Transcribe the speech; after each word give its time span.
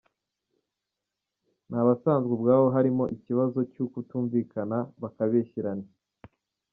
nabasanzwe 1.69 2.31
ubwabo 2.37 2.67
harimo 2.75 3.03
ikibazo 3.15 3.59
cyo 3.73 3.85
kutumvikana 3.91 4.77
,bakabeshyerana. 5.01 5.85